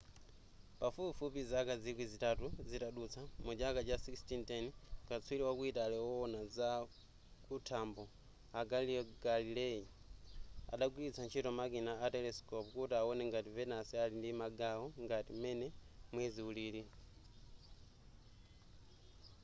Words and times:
pafupifupi 0.79 1.41
zaka 1.51 1.73
zikwi 1.83 2.05
zitatu 2.13 2.45
zitadutsa 2.69 3.21
muchaka 3.45 3.81
cha 3.87 3.95
1610 3.97 4.71
katswiri 5.09 5.43
waku 5.47 5.63
italy 5.71 5.95
wowona 6.05 6.39
zakuthambo 6.57 8.03
a 8.59 8.61
galileo 8.71 9.03
galilei 9.25 9.83
adagwiritsa 10.73 11.21
ntchito 11.25 11.49
makina 11.59 11.91
a 12.05 12.07
telescope 12.15 12.67
kuti 12.75 12.95
awone 12.99 13.23
ngati 13.29 13.49
venus 13.57 13.89
ali 14.03 14.15
ndi 14.17 14.29
magawo 14.41 14.85
ngati 15.03 15.31
m'mene 15.35 15.67
mwezi 16.13 16.41
ulili 16.49 16.81